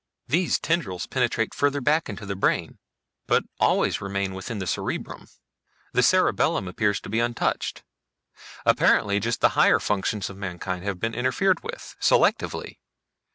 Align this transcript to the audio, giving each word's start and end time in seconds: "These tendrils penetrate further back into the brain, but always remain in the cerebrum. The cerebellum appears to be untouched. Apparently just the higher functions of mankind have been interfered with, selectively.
"These 0.27 0.57
tendrils 0.57 1.05
penetrate 1.05 1.53
further 1.53 1.79
back 1.79 2.09
into 2.09 2.25
the 2.25 2.35
brain, 2.35 2.79
but 3.27 3.43
always 3.59 4.01
remain 4.01 4.33
in 4.49 4.57
the 4.57 4.65
cerebrum. 4.65 5.27
The 5.93 6.01
cerebellum 6.01 6.67
appears 6.67 6.99
to 7.01 7.09
be 7.09 7.19
untouched. 7.19 7.83
Apparently 8.65 9.19
just 9.19 9.41
the 9.41 9.49
higher 9.49 9.79
functions 9.79 10.27
of 10.27 10.37
mankind 10.37 10.83
have 10.85 10.99
been 10.99 11.13
interfered 11.13 11.61
with, 11.61 11.95
selectively. 12.01 12.79